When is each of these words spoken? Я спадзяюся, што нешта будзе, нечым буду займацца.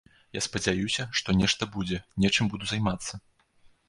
Я 0.35 0.41
спадзяюся, 0.45 1.03
што 1.19 1.35
нешта 1.41 1.67
будзе, 1.75 1.99
нечым 2.25 2.49
буду 2.55 2.71
займацца. 2.73 3.21